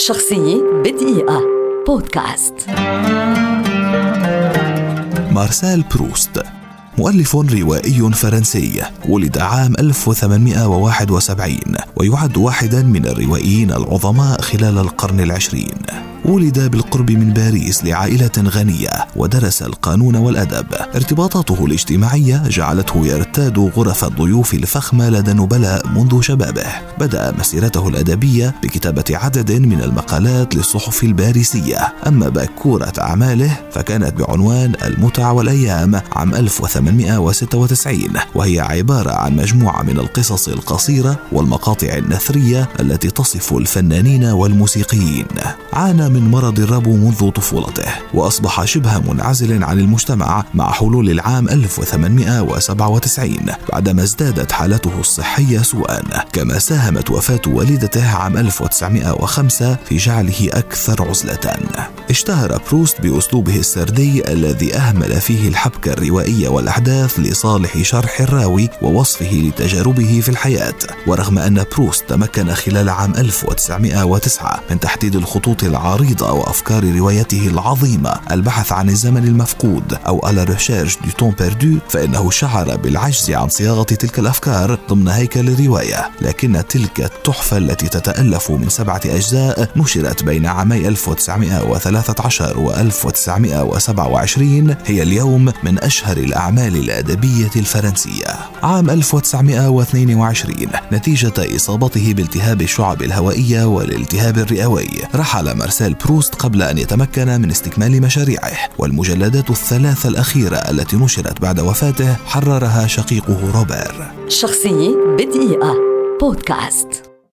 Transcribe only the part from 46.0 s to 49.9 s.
من مرض الربو منذ طفولته وأصبح شبه منعزل عن